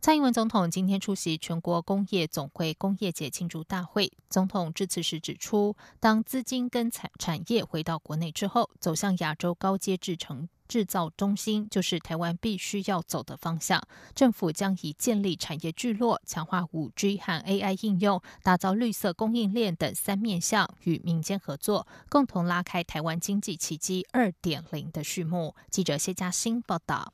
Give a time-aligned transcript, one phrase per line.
[0.00, 4.12] 蔡英文总统今天出席全国工业总会工业节庆祝大会。
[4.30, 13.82] 总统致辞时指出，当资金跟产产业回到国内之后，走向亚洲高阶制成制造中心，就是台湾必须要走的方向。
[14.14, 25.56] 政府将以建立产业聚落、强化五 G 和 AI 应用、打造绿色供应链等三面向，与民间合作，共同拉开台湾经济奇迹二点零的序幕。
[25.70, 27.12] 记者谢嘉欣报道。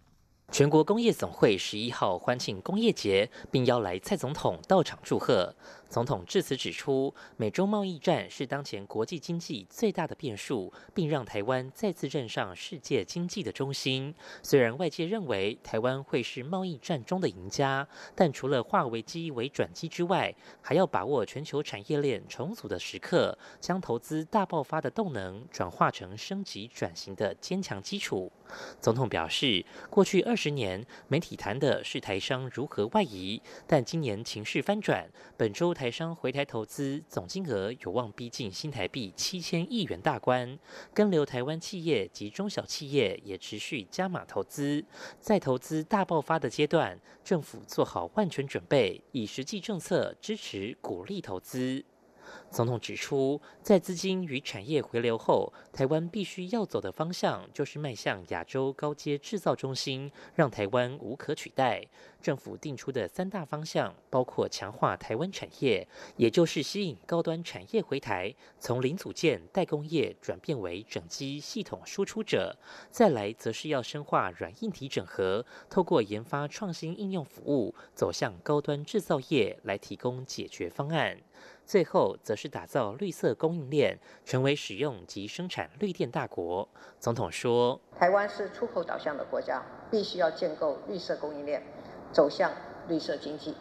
[0.53, 5.53] 全国工业总会十一号欢庆工业节，并邀来蔡总统到场祝贺。
[5.95, 14.12] 总统致辞指出，美洲贸易战是当前国际经济最大的变数，并让台湾再次站上世界经济的中心。
[14.42, 28.33] 虽然外界认为台湾会是贸易战中的赢家，但除了化危机为转机之外，还要把握全球产业链重组的时刻，将投资大爆发的动能转化成升级转型的坚强基础。
[28.81, 35.84] 总统表示，过去二十年，媒体谈的是台商如何外移，但今年情势翻转，本周台。
[35.85, 40.59] 台商回台投资总金额有望逼近新台币七千亿元大关，
[40.95, 44.83] 跟留台湾企业及中小企业也持续加码投资，
[45.21, 51.85] 在投资大爆发的阶段，政府做好万全准备，以实际政策支持鼓励投资。
[52.55, 61.84] 总统指出，在资金与产业回流后，台湾必须要走的方向就是迈向亚洲高阶制造中心，让台湾无可取代。
[62.22, 72.56] 政府定出的三大方向包括强化台湾产业，也就是吸引高端产业回台，从零组件代工业转变为整机系统输出者；
[72.88, 81.19] 再来则是要深化软硬体整合，透过研发创新应用服务，走向高端制造业来提供解决方案。
[81.66, 86.69] 最后，则是打造绿色供应链，成为使用及生产绿电大国。
[87.00, 91.62] 总统说：“台湾是出口导向的国家，必须要建构绿色供应链，
[92.12, 92.52] 走向
[92.86, 93.56] 绿色经济。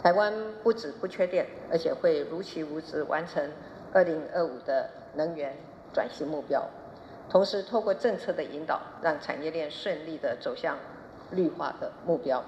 [0.00, 3.50] 台湾不止不缺电，而且会如期如职完成
[3.92, 5.56] 二零二五的能源
[5.92, 6.64] 转型目标。
[7.28, 10.78] 同时，透过政策的引导，让产业链顺利的走向
[11.32, 12.42] 绿化的目标。”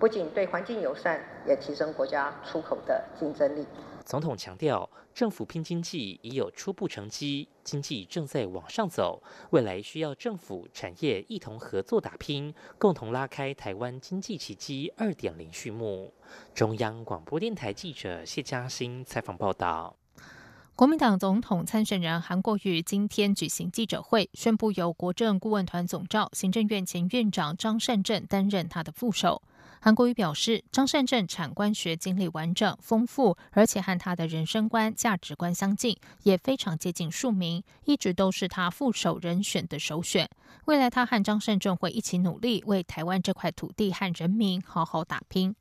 [0.00, 3.66] 不仅对环境友善，也提升国家出口的竞争力。
[4.08, 16.14] 总统强调，政府拼经济已有初步成绩，经济正在往上走，未来需要政府产业一同合作打拼，共同拉开台湾经济奇迹二点零序幕。
[16.54, 19.94] 中央广播电台记者谢嘉欣采访报道。
[20.74, 29.42] 国民党总统参选人韩国瑜今天举行记者会，宣布由国政顾问团总召、行政院前院长张善政担任他的副手。
[29.80, 40.28] 韩国瑜表示，张善政产官学经历完整丰富，而且和他的人生观、价值观相近，也非常接近庶民，一直都是他副手人选的首选。
[40.64, 45.54] 未来他和张善政会一起努力，为台湾这块土地和人民好好打拼。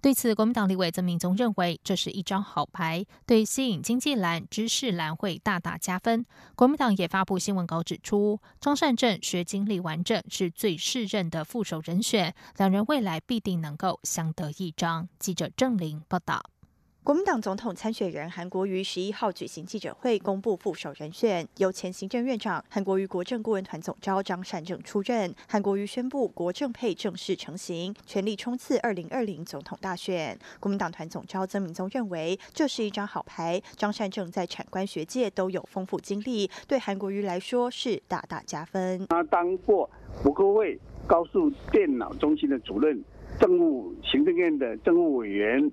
[0.00, 6.24] 对此，国民党立委曾明宗认为这是一张好牌，对吸引经济蓝、知识蓝会大大加分。
[6.54, 15.08] 国民党也发布新闻稿指出，张善政学经历完整，是最适任的副手人选，两人未来必定能够相得益彰。
[15.18, 16.42] 记者郑玲报道。
[17.08, 25.34] 国民党总统参选人韩国瑜十一号举行记者会，公布副手人选，由前行政院长韩国瑜国政顾问团总召张善政出任。
[25.48, 30.38] 韩国瑜宣布国政配正式成型，全力冲刺二零二零总统大选。
[30.60, 39.06] 国民党团总召曾明宗认为这是一张好牌，张善政在产官学界都有丰富经历，对韩国瑜来说是大大加分。
[39.08, 39.88] 他当过
[40.22, 43.02] 国科会高速电脑中心的主任，
[43.40, 45.72] 政务行政院的政务委员。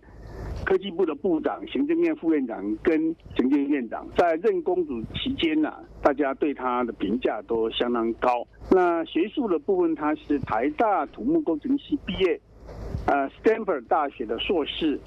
[0.64, 3.00] 科技部的部长、行政院副院长跟
[3.36, 8.48] 行政院长在任公主期间呢，大家对他的评价都相当高。
[8.72, 12.40] 那学术的部分，他是台大土木工程系毕业，
[13.06, 15.00] 呃，Stanford 大学的硕士，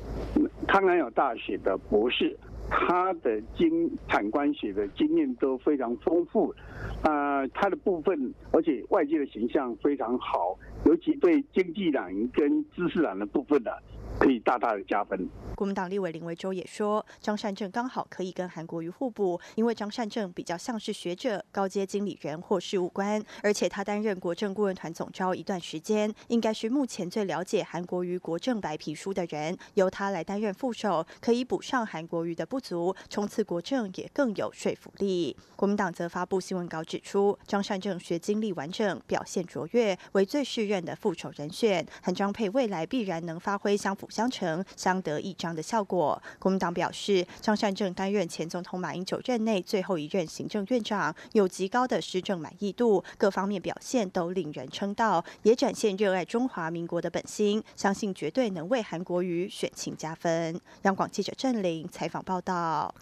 [0.67, 2.37] 康奈尔大学的博士，
[2.69, 6.55] 他的经产官学的经验都非常丰富。
[7.03, 13.71] 啊，他的部分，而且外界的形象非常好，尤其对经济党跟知识党的部分呢。
[14.19, 15.29] 可以大大的加分。
[15.55, 35.37] 国民党立委林维洲也说，张善政刚好可以跟韩国瑜互补，因为张善政比较像是学者、高阶经理人或事务官，而且他担任国政顾问团总召一段时间，应该是目前最了解韩国瑜国政白皮书的人，由他来担任副手，可以补上韩国瑜的不足，冲刺国政也更有说服力。
[35.55, 46.21] 国民党则发布新闻稿指出，张善政学经历完整，表现卓越，为最适任的副手人选，韩张佩未来必然能发挥相辅相成、相得益彰的效果。
[46.39, 60.61] 国民党表示，张善政担任前总统马英九任内最后一任行政院长，有极高的施政满意度，各方面表现都令人称道，也展现热爱中华民国的本心，相信绝对能为韩国瑜选情加分。
[60.83, 62.95] 央广记者郑玲采访报道。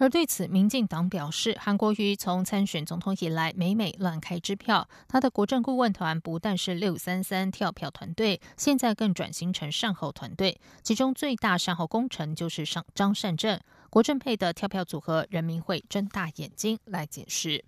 [0.00, 4.88] 而对此，民进党表示，韩国瑜从参选总统以来，每每乱开支票。
[5.06, 10.58] 他的国政顾问团不但是六三三跳票团队，现在更转型成善后团队。
[10.82, 13.60] 其中最大善后工程就是上张善政、
[13.90, 17.62] 国政配的跳票组合，人民会睁大眼睛来解释。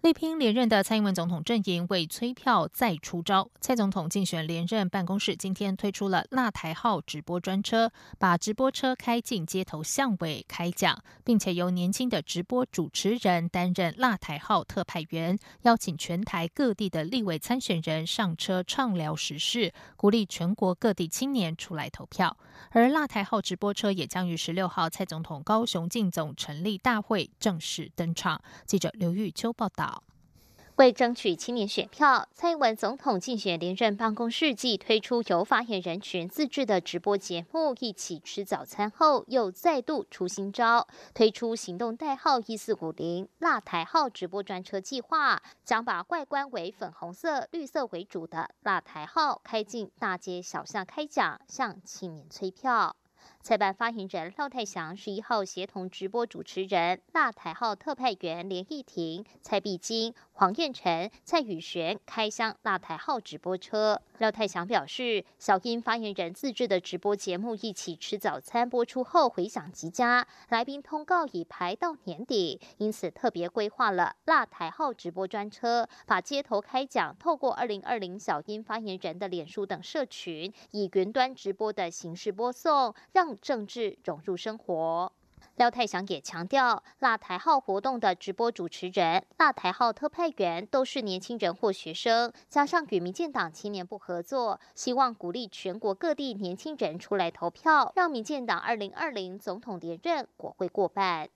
[0.00, 3.50] 力拼连任的蔡英文总统阵营为催票再出招。
[3.60, 22.36] 蔡总统竞选连任办公室今天推出了“辣台号”直播专车，把直播车开进街头巷尾开讲，并且由年轻的直播主持人担任“辣台号”特派员，邀请全台各地的立委参选人上车畅聊时事，鼓励全国各地青年出来投票。
[22.70, 28.40] 而“辣台号”直播车也将于十六号蔡总统高雄进总成立大会正式登场。
[28.64, 29.87] 记者刘玉秋报道。
[30.78, 52.94] 为争取青年选票，蔡英文总统竞选连任办公室即推出由发言人群自制的直播节目，一起吃早餐后，又再度出新招，推出行动代号一四五零“辣台号”直播专车计划，将把外观为粉红色、绿色为主的“辣台号”开进大街小巷开讲，向青年催票。
[53.42, 64.00] 蔡办发言人廖泰祥十一号协同直播主持人辣台号特派员连奕婷、蔡碧金、黄彦辰、蔡宇璇开箱辣台号直播车。
[64.18, 85.12] 廖泰祥表示，小英发言人自制的直播节目《一起吃早餐》播出后回响极佳，来宾通告已排到年底，因此特别规划了辣台号直播专车，把街头开讲透过二零二零小英发言人的脸书等社群，以云端直播的形式播送，让政治融入生活。
[85.58, 101.28] 廖泰祥也强调，辣台号活动的直播主持人、辣台号特派员都是年轻人或学生，加上与民进党青年部合作，希望鼓励全国各地年轻人出来投票，让民进党二零二零总统连任国会过半。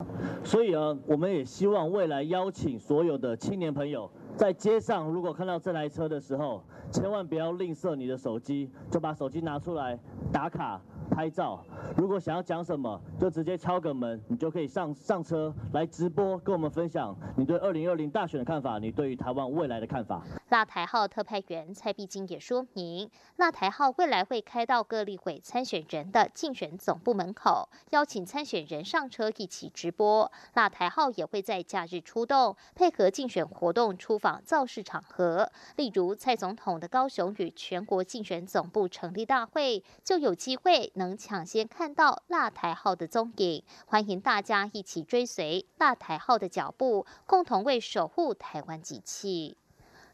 [0.45, 9.99] 所以啊，我们也希望未来邀请所有的青年朋友，在街上如果看到这台车的时候，千万不要吝啬你的手机，就把手机拿出来
[10.33, 10.81] 打卡。
[11.11, 11.65] 拍照，
[11.97, 20.23] 如果想要讲什么，就直接敲个门，你就可以上上车来直播，跟我们分享你对二零二零大选的看法，你对于台湾未来的看法。
[20.49, 30.31] 辣台号特派员蔡碧金也说明，辣台号未来会开到各立委参选人的竞选总部门口，邀请参选人上车一起直播。
[30.55, 40.92] 辣台号也会在假日出动，配合竞选活动出访造势场合，例如蔡总统的高雄与全国竞选总部成立大会，就有机会。
[40.95, 49.57] 能抢先看到辣台号的踪影，欢迎大家一起追随辣台号的脚步，共同为守护台湾集气。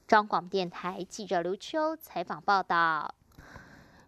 [0.06, 3.14] 中广电台记者刘秋采访报道。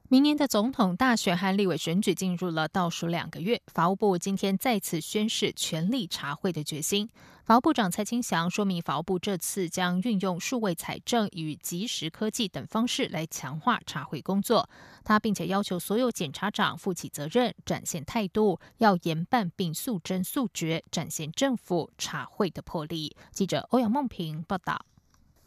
[0.08, 7.08] 明年的总统大选和立委选举进入了倒数两个月，法务部今天再次宣示全力查会的决心。
[7.50, 14.70] 法务部长蔡清祥说明，法务部这次将运用数位财政与即时科技等方式来强化查会工作。
[15.02, 23.16] 他并且要求所有检察长负起责任，展现态度，要严办并速侦速决，展现政府查会的魄力。
[23.32, 24.86] 记者欧阳梦萍报道。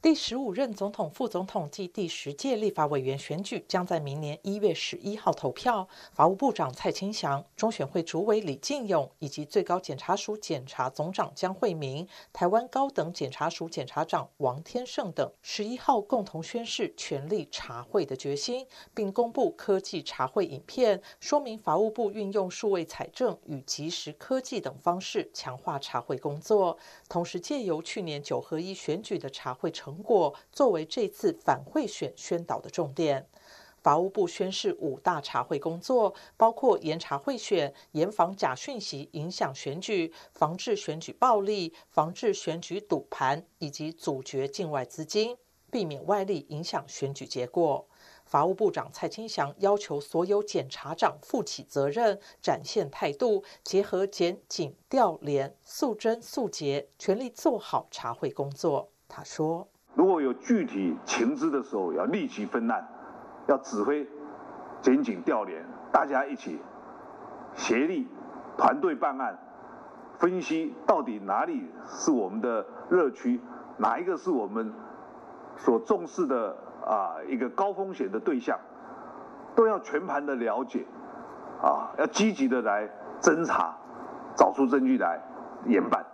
[0.04, 5.88] 第十五任总统、副总统暨第十届立法委员选举将在明年一月十一号投票。
[6.12, 29.93] 法务部长蔡清祥、中选会主委李进勇以及最高检察署检察总长江惠明、台湾高等检察署检察长王天胜等，十一号共同宣誓全力查会的决心，并公布科技查会影片，说明法务部运用数位采证与即时科技等方式强化查会工作，同时借由去年九合一选举的查会成。
[29.94, 33.28] 成果作为这次反贿选宣导的重点，
[33.84, 45.38] 法务部宣示五大查会工作，包括严查贿选、严防假讯息影响选举、防治选举暴力、防治选举赌盘，以及阻绝境外资金，
[45.70, 47.86] 避免外力影响选举结果。
[48.26, 58.90] 法务部长蔡清祥要求所有检察长负起责任，展现态度，结合检警调联，速侦速结，全力做好查会工作。
[59.10, 59.68] 他说
[60.04, 62.86] ：“如果有具体情资的时候，要立即分案，
[63.48, 64.06] 要指挥
[64.82, 66.60] 检警调联，大家一起
[67.56, 68.06] 协力
[68.58, 69.40] 团队办案，
[70.18, 73.40] 分析到底哪里是我们的热区，
[73.78, 74.74] 哪一个是我们
[75.56, 78.60] 所重视的。”啊，一个高风险的对象，
[79.56, 80.86] 都要全盘的了解，
[81.62, 82.90] 啊，要积极的来
[83.22, 83.74] 侦查，
[84.36, 85.22] 找出证据来
[85.66, 86.06] 严办。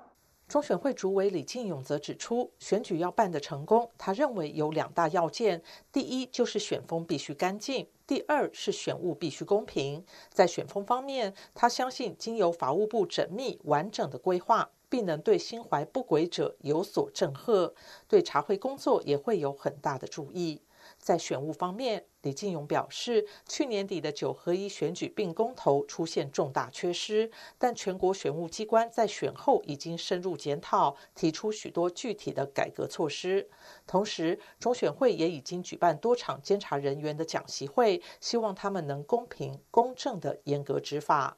[0.50, 10.04] 中选会主委李进勇则指出，选举要办得成功，他认为有两大要件：第一就是选风必须干净；第二是选务必须公平。
[10.34, 14.72] 在选风方面，他相信经由法务部缜密完整的规划。
[14.92, 17.72] 必能对心怀不轨者有所震慑，
[18.08, 20.64] 对查会工作也会有很大的注意。
[20.98, 33.50] 在选务方面，李进勇表示，去年底的九合一选举并公投出现重大缺失，但全国选务机关在选后已经深入检讨，提出许多具体的改革措施。
[33.88, 41.38] 同时，中选会也已经举办多场监察人员的讲习会，希望他们能公平公正的严格执法。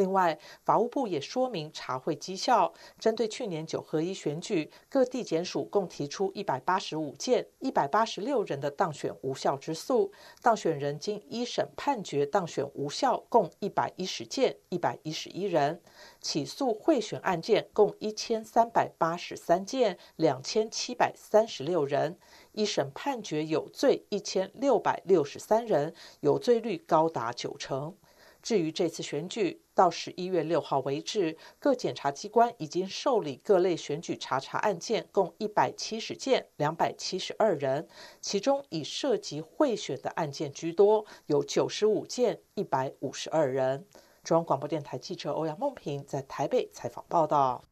[0.00, 15.82] 另外，法务部也说明查会绩效，针对去年九合一选举，各地检署共提出一百八十五件、一百八十六人的当选无效之诉，当选人经一审判决当选无效共一百一十件、一百一十一人，
[16.22, 22.18] 起诉贿选案件共一千三百八十三件、两千七百三十六人，
[22.52, 27.94] 一审判决有罪一千六百六十三人，有罪率高达九成。
[28.42, 37.88] 至于这次选举，到十一月六号为止，各检察机关已经受理各类选举查查案件共一百七十件，两百七十二人，
[38.20, 43.86] 其中以涉及贿选的案件居多，有九十五件，一百五十二人。
[44.22, 47.69] 中央广播电台记者欧阳梦平在台北采访报道。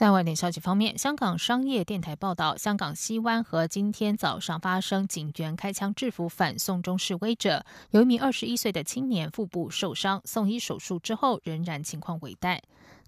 [0.00, 12.58] 在外电消息方面，香港商业电台报道，香港西湾和今天早上发生警员开枪制服反送中示威者，有一名二十一岁的青年腹部受伤，送医手术之后仍然情况危殆。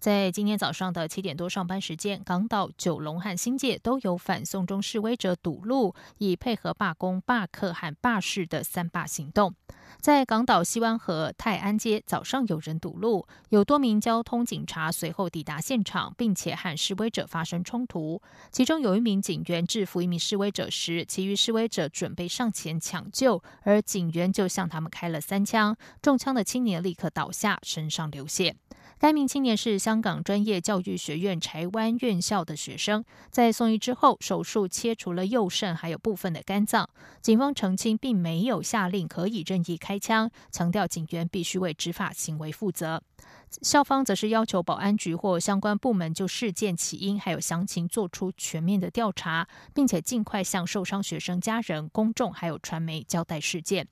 [0.02, 9.54] 在今天早上的七点多上班时间，港岛、九龙和新界都有反送中示威者堵路，以配合罢工、罢课和罢市的三罢行动。
[10.00, 18.20] 在港岛西湾河泰安街，早上有人堵路，有多名交通警察随后抵达现场，并且和示威者发生冲突。
[18.50, 28.56] 其中有一名警员制服一名示威者时，其余示威者准备上前抢救，而警员就向他们开了三枪，中枪的青年立刻倒下，身上流血。
[29.02, 36.88] 该名青年是香港专业教育学院柴湾院校的学生，在送医之后，手术切除了右肾，还有部分的肝脏。
[37.20, 43.02] 警方澄清，并没有下令可以任意开枪，强调警员必须为执法行为负责。
[43.60, 53.88] 校方则是要求保安局或相关部门就事件起因还有详情做出全面的调查，并且尽快向受伤学生家人、公众还有传媒交代事件。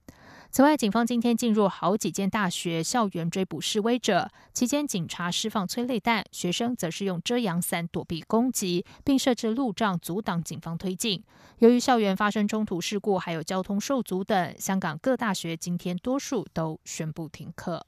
[0.52, 11.22] 此外，警方今天进入好几间大学校园追捕示威者，期间警察释放催泪弹，学生则是用遮阳伞躲避攻击，并设置路障阻挡警方推进。
[11.58, 17.86] 由于校园发生冲突事故，还有交通受阻等，香港各大学今天多数都宣布停课。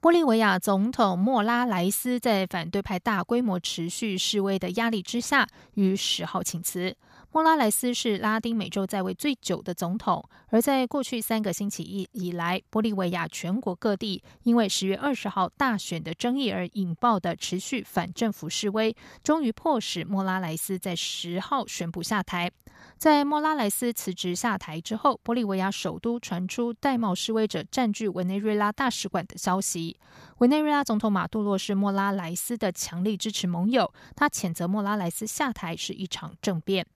[0.00, 6.96] 玻利维亚总统莫拉莱斯在反对派大规模持续示威的压力之下，于十号请辞。
[7.32, 22.50] 莫拉莱斯是拉丁美洲在位最久的总统，而在过去三个星期以以来，玻利维亚全国各地因为十月二十号大选的争议而引爆的持续反政府示威，终于迫使莫拉莱斯在十号宣布下台。
[22.98, 29.98] 在莫拉莱斯辞职下台之后，玻利维亚首都传出戴帽示威者占据委内瑞拉大使馆的消息。
[30.38, 36.86] 委内瑞拉总统马杜罗是莫拉莱斯的强力支持盟友，他谴责莫拉莱斯下台是一场政变。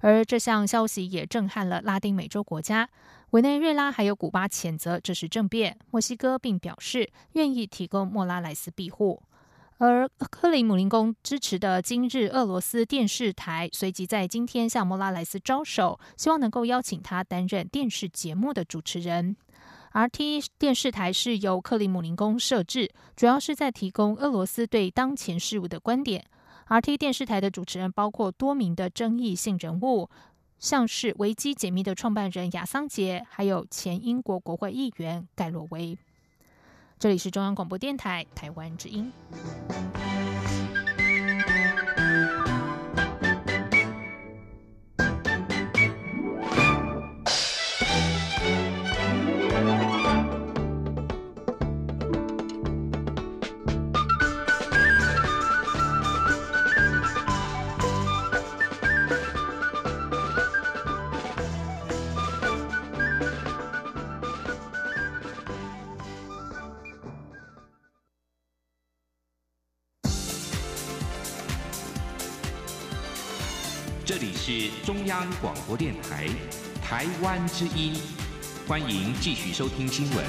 [0.00, 2.88] 而这项消息也震撼了拉丁美洲国家，
[3.30, 9.20] 委内瑞拉还有古巴谴责这是政变，墨西哥并表示愿意提供莫拉莱斯庇护。
[9.78, 19.36] 而克里姆林宫支持的今日俄罗斯电视台随即在今天向莫拉莱斯招手，希望能够邀请他担任电视节目的主持人。
[19.92, 26.24] RT 电视台是由克里姆林宫设置，主要是在提供俄罗斯对当前事务的观点。
[26.66, 30.10] RT 电视台的主持人包括多名的争议性人物，
[30.58, 35.96] 像是维基解密的创办人亚桑杰，还有前英国国会议员盖洛维。
[36.98, 39.12] 这里是中央广播电台台湾之音。
[74.18, 76.26] 里是中央广播电台
[76.82, 77.94] 台湾之音，
[78.66, 80.26] 欢迎继续收听新闻。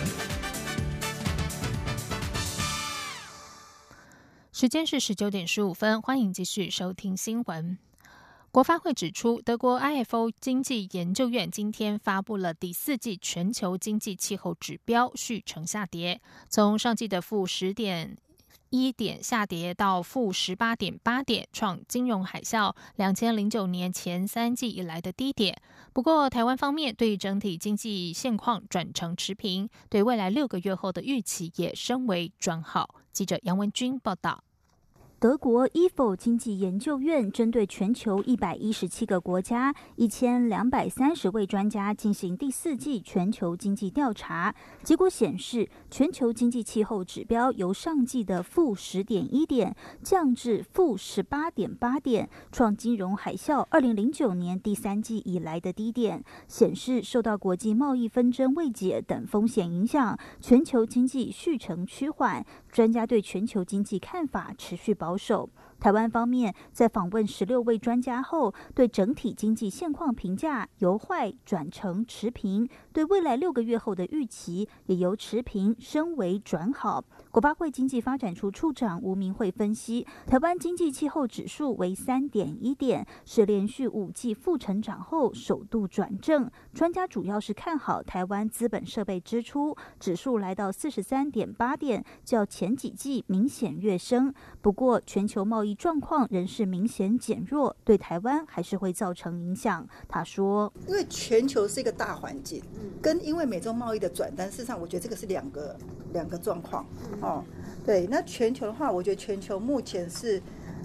[4.52, 7.80] 时间是十九点十五分，欢迎继续收听新闻。
[8.52, 18.16] 国发会指出，德国 IFO 经济研究院今天发布了第四季全球经济气候指标，续呈下跌，从上季的负十点
[18.70, 25.60] 一点下跌到负十八点八点，创金融海啸两千零九年前三季以来的低点。
[25.94, 32.96] 不过，台湾方面对整体经济现况转成持平，对未来六个月后的预期也升为转好。
[33.12, 34.44] 记者杨文君报道。
[35.20, 56.24] 德国 IFO 经济研究院针对全球一百一十七个国家一千两百三十位专家进行第四季全球经济调查，结果显示，全球经济气候指标由上季的负十点一点降至负十八点八点，创金融海啸二零零九年第三季以来的低点。
[56.48, 62.46] 显示受到国际贸易纷争未解等风险影响，全球经济续呈趋缓。
[62.72, 65.50] 专家对全球经济看法持续保守。
[65.80, 77.04] 台湾方面在访问十六位专家后，对整体经济现况评价由坏转成持平，对未来六个月后的预期也由持平升为转好。
[77.32, 86.50] 国发会经济发展处处长吴明慧分析，台湾经济气候指数为三点一点，是连续五季负成长后首度转正。
[86.74, 94.34] 专家主要是看好台湾资本设备支出指数来到四十三点八点，较前几季明显跃升。
[94.62, 99.88] 不过，全球贸易状况仍是明显减弱，对台湾还是会造成影响。
[100.08, 102.62] 他说：“因为全球是一个大环境，
[103.02, 105.76] 跟因为美洲贸易的转单，事实上我觉得这个是两个
[106.14, 106.86] 两个状况。”
[107.22, 107.44] 哦，
[107.86, 110.42] 对，那全球的话，我觉得全球目前是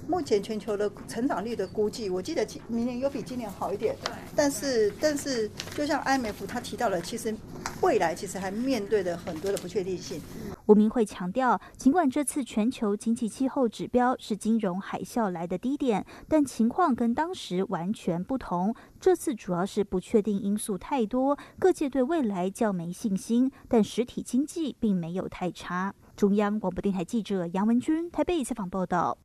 [0.06, 3.96] 目前全球的成长率的估计，我记得今明年有比今年好一点。
[4.04, 7.34] 对，但是但是，就像 IMF 他提到了，其实
[7.80, 10.20] 未来其实还面对着很多的不确定性。
[10.66, 18.74] 吴明慧强调，尽管这次全球经济气候指标是金融海啸来的低点，但情况跟当时完全不同。
[18.98, 25.94] 这次主要是不确定因素太多，各界对未来较没信心，但实体经济并没有太差。
[26.16, 29.18] 中央广播电台记者杨文君台北采访报道。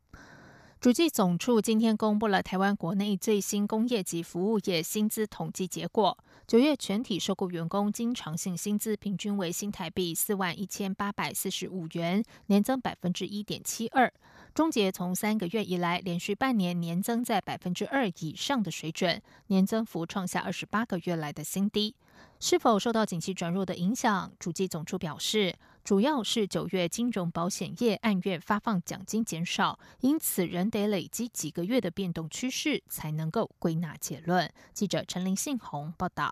[0.82, 6.18] 主计总处今天公布了台湾国内最新工业及服务业薪资统计结果。
[6.50, 14.12] 九月全体受雇员工经常性薪资平均为新台币四万一千八百四十五元，年增百分之一点七二。
[14.56, 21.94] 终结从三个月以来连续半年年增在百分之二以上的水准，年增幅创下二十八个月来的新低。
[22.40, 24.32] 是否受到景气转弱的影响？
[24.40, 25.54] 主计总处表示。
[25.90, 34.54] 主要是九月金融保险业按月发放奖金减少，因此仍得累积几个月的变动趋势才能够归纳结论。
[34.72, 36.32] 记者陈林信宏报道。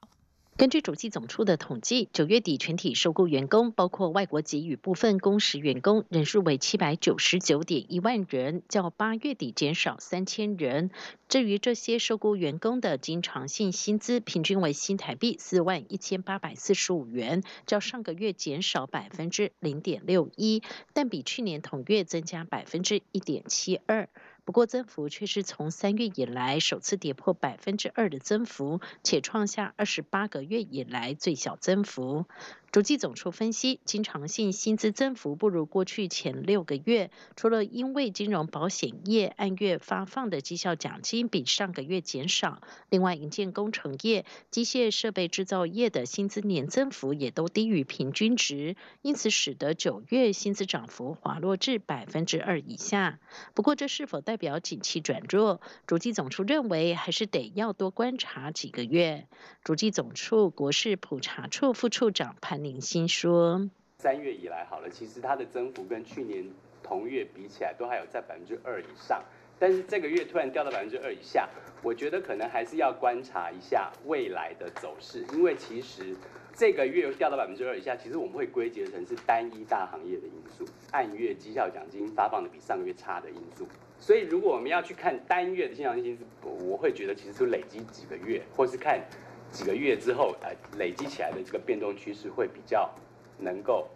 [0.58, 10.90] 根据主计总处的统计，九月底全体受雇员工，包括外国籍与部分工时员工，人数为七百九十九点一万人，较八月底减少三千人。
[11.30, 24.10] 至于这些受雇员工的经常性薪资，平均为新台币四万一千八百四十五元，较上个月减少百分之零点六一，但比去年同月增加百分之一点七二。
[24.48, 32.24] 不过，增幅却是从三月以来首次跌破百分之二的增幅，且创下二十八个月以来最小增幅。
[32.72, 53.20] 主计总处分析，经常性薪资增幅不如过去前六个月，除了因为金融保险业按月发放的绩效奖金比上个月减少，另外营建工程业、机械设备制造业的薪资年增幅也都低于平均值，因此使得九月薪资涨幅滑落至百分之二以下。
[53.54, 55.60] 不过，这是否代表景气转弱？
[55.88, 59.26] 主计总处认为，还是得要多观察几个月。
[59.64, 62.64] 主计总处国事普查处副处长潘。
[62.64, 63.70] 林心说
[64.00, 66.44] ：“三月以来好了，其实它的增幅跟去年
[66.84, 69.24] 同月比起来，都还有在百分之二以上。
[69.60, 71.48] 但是这个月突然掉到百分之二以下，
[71.82, 75.26] 我觉得可能还是要观察一下未来的走势。
[75.34, 76.16] 因为其实
[76.54, 83.68] 这个月又掉到百分之二以下，其实我们会归结成是单一大行业的因素，按月绩效奖金发放的比上个月差的因素。
[84.00, 89.02] 所以如果我们要去看单月的经常薪资，我会觉得其实是累积几个月，或是看。”
[89.50, 92.94] 几个月之后，呃，累积起来的这个变动趋势会比较
[93.40, 93.88] 能够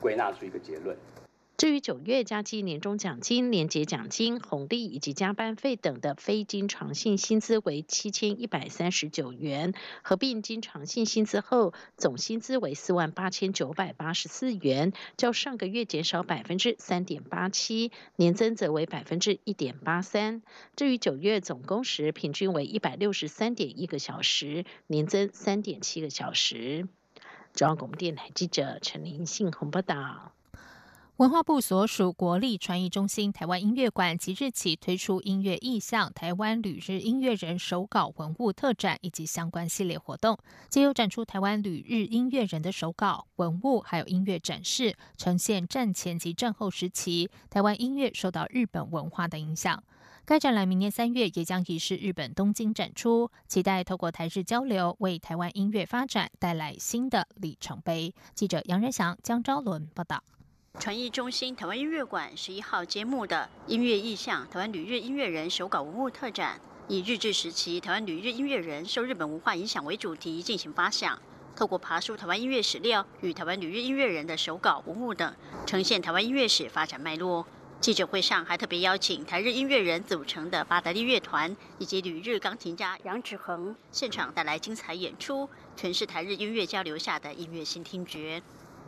[0.00, 0.96] 归纳出一个结论。
[1.56, 20.42] 至于九月加计年终奖金、年节奖金、红利以及加班费等的非经常性薪资为七千一百三十九元，合并经常性薪资后，总薪资为四万八千九百八十四元，较上个月减少百分之三点八七，年增则为百分之一点八三。
[20.76, 26.86] 至于九月总工时平均为一百六十三点一个小时，年增三点七个小时。
[27.54, 30.35] 中央广播电台记者陈林信鸿报道。
[31.16, 49.82] 文化部所属国立传艺中心台湾音乐馆即日起推出音乐意象台湾旅日音乐人手稿文物特展以及相关系列活动，皆有展出台湾旅日音乐人的手稿文物，还有音乐展示，呈现战前及战后时期台湾音乐受到日本文化的影响。
[50.26, 58.14] 该展览明年三月也将移师日本东京展出，期待透过台日交流，为台湾音乐发展带来新的里程碑。
[58.34, 60.22] 记者杨仁祥、江昭伦报道。
[60.78, 71.18] 传艺中心台湾音乐馆十一号揭幕的音乐意象台湾旅日音乐人手稿文物特展，以日治时期台湾旅日音乐人受日本文化影响为主题进行发想，
[71.56, 75.34] 透过爬书台湾音乐史料与台湾旅日音乐人的手稿文物等，
[75.66, 77.46] 呈现台湾音乐史发展脉络。
[77.80, 88.42] 记者会上还特别邀请台日音乐人组成的巴达利乐团以及旅日钢琴家杨志恒，现场带来精彩演出，诠释台日音乐交流下的音乐新听觉。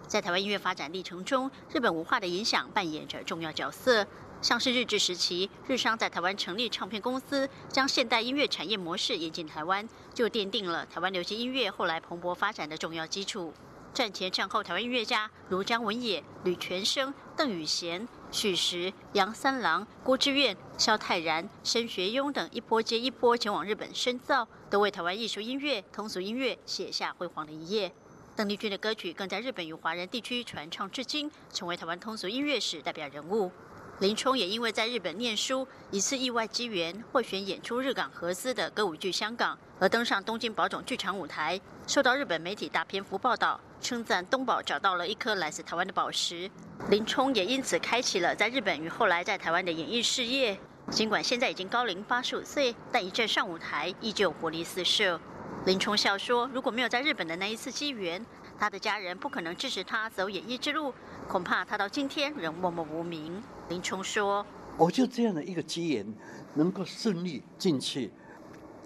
[0.06, 4.06] 在台湾音乐发展历程中，日本文化的影响扮演着重要角色。
[4.40, 13.52] 像是日治时期，日商在台湾成立唱片公司，将现代音乐产业模式引进台湾，就奠定了台湾流行音乐后来蓬勃发展的重要基础。
[13.92, 27.92] 战前战后，台湾音乐家如张文野、吕全生、邓宇贤、许石、杨三郎、郭志远、萧泰然、申学庸等一波接一波前往日本深造，都为台湾艺术音乐、通俗音乐写下辉煌的一页。
[28.38, 33.50] 邓丽君的歌曲更在日本与华人地区传唱至今，成为台湾通俗音乐史代表人物。
[33.98, 46.48] 林冲也因为在日本念书，一次意外机缘获选演出日港合资的歌舞剧《香港》，而登上东京宝冢剧场舞台，受到日本媒体大篇幅报道，称赞东宝找到了一颗来自台湾的宝石。
[46.90, 50.56] 林冲也因此开启了在日本与后来在台湾的演艺事业。
[50.92, 55.20] 尽管现在已经高龄八十五岁，但一站上舞台依旧活力四射。
[55.66, 58.24] 林冲笑说：“如果没有在日本的那一次机缘，
[58.58, 60.94] 他的家人不可能支持他走演艺之路，
[61.28, 64.46] 恐怕他到今天仍默默无名。”林冲说
[64.78, 66.14] ：“我就这样的一个机缘，
[66.54, 68.10] 能够顺利进去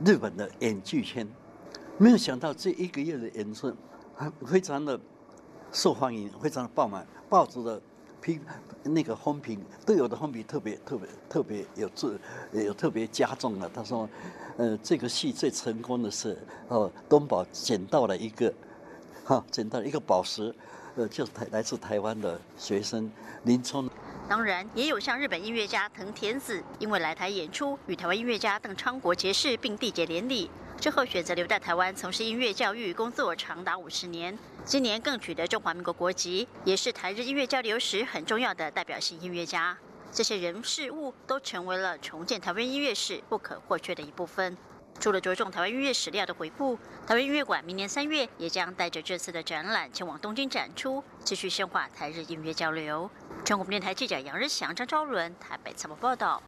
[0.04, 1.28] 日本的演剧圈，
[1.98, 3.72] 没有想到这一个月的演出，
[4.16, 4.98] 还非常的
[5.70, 7.80] 受欢迎，非常的爆满，报纸的
[8.22, 8.40] 批
[8.84, 12.18] 那个风评对我的风评特别特别特别有注
[12.52, 13.68] 有特别加重了。
[13.74, 14.08] 他说。”
[14.58, 16.36] 呃，这个戏最成功的是，
[16.68, 18.52] 哦，东宝捡到了一个，
[19.24, 20.54] 哈，捡到了一个宝石，
[20.94, 23.10] 呃，就是台来自台湾的学生
[23.44, 23.88] 林冲。
[24.28, 30.50] 当然，也有像日本音乐家藤田子，因为来台演出，与台湾音乐家邓昌国结识，并缔结连理，
[30.82, 34.36] 之后选择留在台湾从事音乐教育工作，长达五十年。
[34.64, 39.78] 今年更取得中华民国国籍，也是台日音乐交流史很重要的代表性音乐家。
[40.10, 44.56] 这些人事物都成为了重建台湾音乐史不可或缺的一部分。
[44.98, 46.74] 除了着重台湾音乐史料的回顾，
[47.06, 53.08] 台湾音乐馆明年三月也将带着这次的展览前往东京展出，继续深化台日音乐交流。
[53.44, 56.42] 中国电台记者杨日祥、张昭伦台北采访报道。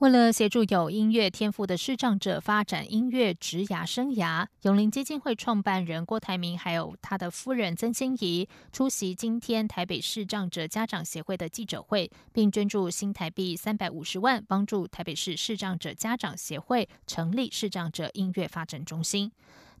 [0.00, 19.30] 为了协助有音乐天赋的视障者发展音乐职涯生涯，永林基金会创办人郭台铭还有他的夫人曾心怡出席今天台北视障者家长协会的记者会，并捐助新台币三百五十万，帮助台北市视障者家长协会成立视障者音乐发展中心。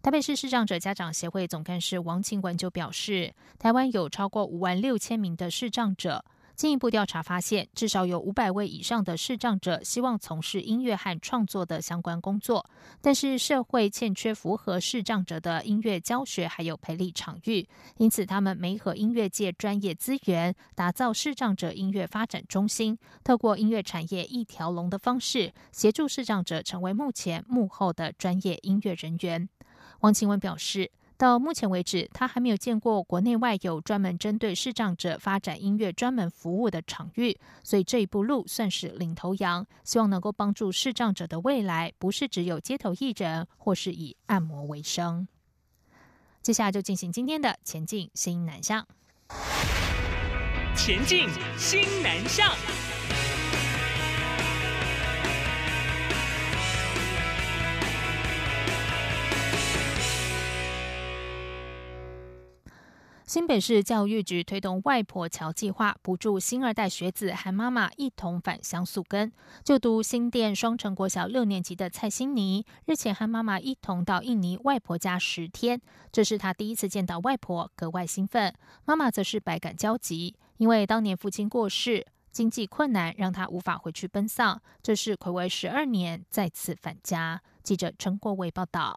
[0.00, 6.24] 台北市视障者家长协会总干事王庆文就表示，台湾有超过五万六千名的视障者。
[6.56, 12.64] 进一步调查发现，至少有五百位以上的视障者希望从事音乐和创作的相关工作，
[13.00, 29.48] 但是社会欠缺符合视障者的音乐教学还有培力场域，因此他们没和音乐界专业资源，打造视障者音乐发展中心，透过音乐产业一条龙的方式，协助视障者成为目前幕后的专业音乐人员。
[30.00, 30.92] 王晴文表示。
[31.16, 39.64] 到目前为止，他还没有见过国内外有专门针对视障者发展音乐专门服务的场域，所以这一步路算是领头羊。
[39.84, 45.28] 希望能够帮助视障者的未来，不是只有街头艺人或是以按摩为生。
[46.42, 48.86] 接下来就进行今天的前进新南向。
[50.76, 52.50] 前进新南向。
[63.34, 69.32] 新北市教育局推动外婆桥计划，补助新二代学子和妈妈一同返乡宿根。
[69.64, 75.80] 就读新店双城国小六年级的蔡欣妮，日前和妈妈一同到印尼外婆家十天，
[76.12, 78.54] 这是她第一次见到外婆，格外兴奋。
[78.84, 87.42] 妈妈则是百感交集，因为当年父亲过世，经济困难让她无法回去奔丧，这是暌违十二年再次返家。
[87.64, 88.96] 记者陈国伟报道。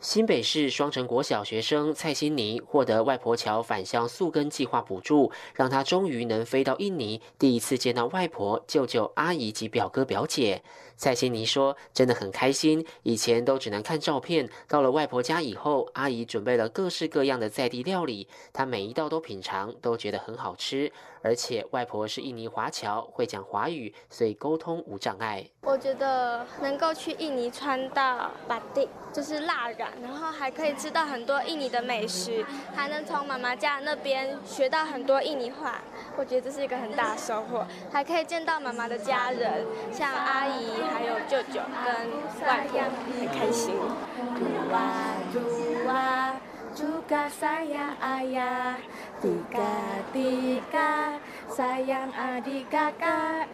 [0.00, 10.62] 新北市双城国小学生蔡欣妮获得外婆桥返乡宿根计划补助，让她终于能飞到印尼，第一次见到外婆、舅舅、阿姨及表哥表姐。
[10.96, 20.92] 蔡欣妮说：“真的很开心，以前都只能看照片，到了外婆家以后，阿姨准备了各式各样的在地料理，她每一道都品尝，都觉得很好吃。
[21.22, 25.44] 而且外婆是印尼华侨，会讲华语，所以沟通无障碍。
[25.62, 35.80] 我觉得能够去印尼穿到巴蒂，就是蜡染，然后还可以吃到很多印尼的美食，还能从妈妈家那边学到很多印尼话，
[36.16, 37.66] 我觉得这是一个很大的收获。
[37.92, 41.94] 还可以见到妈妈的家人，像阿姨。”还有舅舅跟
[42.46, 42.80] 外婆
[43.18, 43.74] 很开心。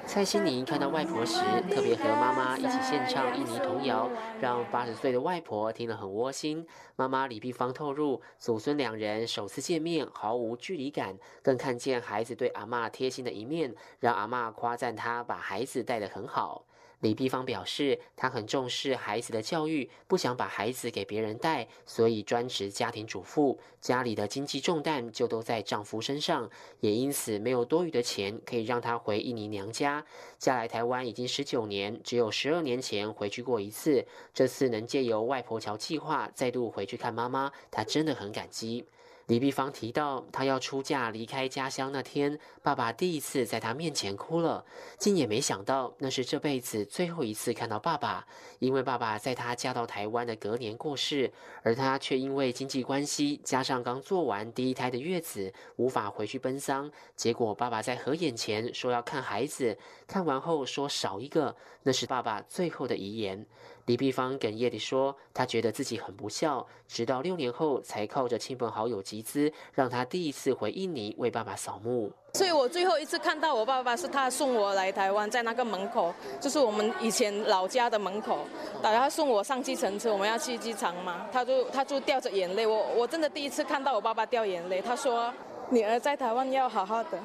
[0.05, 6.67] 蔡欣妮看到外婆时，特别和妈妈一起献唱印尼童谣，让八十岁的外婆听了很窝心。
[6.97, 16.67] 妈妈李碧芳透露，祖孙两人首次见面毫无距离感，更看见孩子对阿妈贴心的一面，让阿妈夸赞他把孩子带得很好。
[17.05, 26.49] 李碧芳表示，她很重视孩子的教育，不想把孩子给别人带，所以专职家庭主妇，家里的经济重担就都在丈夫身上，
[26.81, 30.03] 也因此没有多余的钱可以让她回印尼娘家。
[30.39, 38.87] 嫁来台湾已经十九年，只有十二年前回去过一次，这次能借由外婆桥计划再度回去看妈妈，她真的很感激。
[39.27, 44.63] 李碧芳提到，她要出嫁离开家乡那天，爸爸第一次在她面前哭了。
[44.99, 48.27] 竟也没想到，那是这辈子最后一次看到爸爸，
[48.59, 51.33] 因为爸爸在她嫁到台湾的隔年过世，
[51.63, 56.91] 而她却因为经济关系，加上刚做完第一胎的月子，无法回去奔丧。
[57.17, 63.47] 结果爸爸在合眼前说要看孩子，看完后说少一个，那是爸爸最后的遗言。
[63.87, 72.11] 李碧芳哽咽地说：“她觉得自己很不孝，直到六年后才靠着亲朋好友集资，让她第一次回印尼为爸爸扫墓。
[72.33, 78.39] 所以我最后一次看到我爸爸是他送我来台湾，在那个门口，就是我们以前老家的门口，
[78.83, 84.81] 然后送我上计程车，我们要去机场嘛，他就他就掉着眼泪，我我真的第一次看到我爸爸掉眼泪。
[84.81, 85.33] 他说：
[85.71, 87.19] 女儿在台湾要好好的。”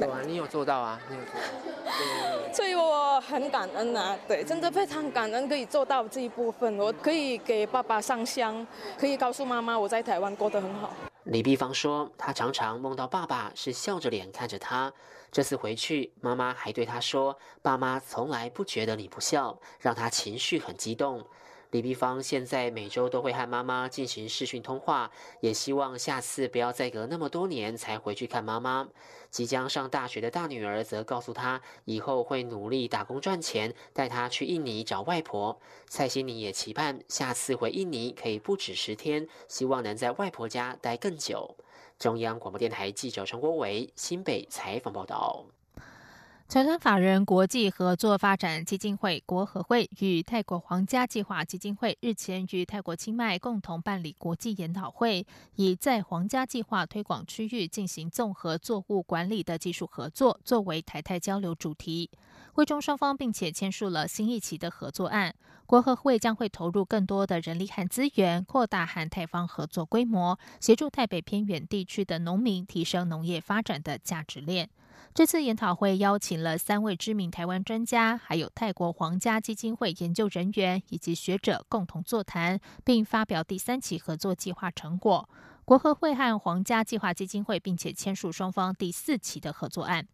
[0.00, 2.52] 有啊，你有做到啊，你有做到。
[2.54, 6.78] 所以我很感恩啊，对，真的非常感恩可以做到这一部分。
[6.78, 10.90] 我可以给爸爸上香，可以告诉妈妈我在台湾过得很好。
[11.24, 14.92] 李碧芳说，她常常梦到爸爸是笑着脸看着她。
[15.30, 21.22] 这次回去，妈妈还对她说：“爸妈从来不觉得你不笑”，让她情绪很激动。
[21.70, 28.88] 李碧芳现在每周都会和妈妈进行视讯通话，也希望下次不要再隔那么多年才回去看妈妈。
[29.30, 35.60] 即将上大学的大女儿则告诉她，以后会努力打工赚钱，带她去印尼找外婆。
[35.86, 41.54] 蔡欣妮也期盼下次回印尼可以不止十天，希望能在外婆家待更久。
[41.98, 45.44] 中央广播电台记者陈国伟新北采访报道。
[46.48, 62.10] 财团法人国际合作发展基金会国合会与泰国皇家计划基金会日前与泰国清迈共同办理国际研讨会，以在皇家计划推广区域进行综合作物管理的技术合作作为台泰交流主题。
[62.54, 65.34] 会中双方并且签署了新一期的合作案，
[65.66, 74.70] 国合会将会投入更多的人力和资源，扩大和泰方合作规模，协助台北偏远地区的农民提升农业发展的价值链。
[75.14, 85.28] 这次研讨会邀请了三位知名台湾专家，还有泰国皇家基金会研究人员以及学者共同座谈，并发表第三期合作计划成果。
[85.64, 90.06] 国合会和皇家计划基金会并且签署双方第四期的合作案。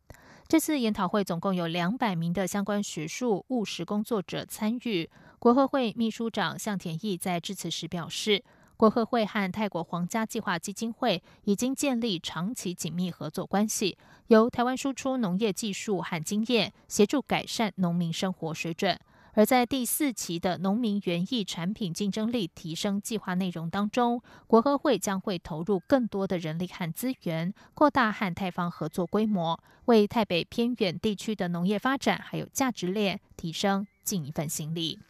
[0.49, 5.09] 这次研讨会总共有两百名的相关学术务实工作者参与。
[5.39, 8.43] 国合会秘书长向田义在致辞时表示。
[8.77, 18.99] 国合会和泰国皇家计划基金会已经建立长期紧密合作关系，由台湾输出农业技术和经验，协助改善农民生活水准。
[19.37, 35.01] 而在第四期的农民园艺产品竞争力提升计划内容当中，国合会将会投入更多的人力和资源，扩大和泰方合作规模，为台北偏远地区的农业发展还有价值链提升尽一份心力。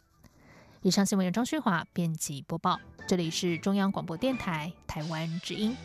[0.80, 5.76] 以上新闻由张旭华编辑播报，这里是中央广播电台台湾之音。